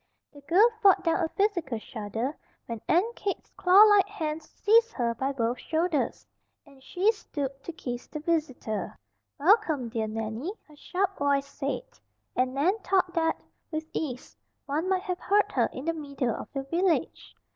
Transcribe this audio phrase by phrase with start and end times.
[0.33, 5.31] The girl fought down a physical shudder when Aunt Kate's clawlike hands seized her by
[5.31, 6.25] both shoulders,
[6.65, 8.97] and she stooped to kiss the visitor.
[9.37, 11.83] "Welcome, dear Nannie," her sharp voice said,
[12.35, 14.35] and Nan thought that, with ease,
[14.65, 17.35] one might have heard her in the middle of the village.